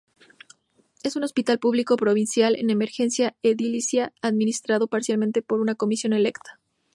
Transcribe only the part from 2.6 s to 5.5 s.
emergencia edilicia, administrado parcialmente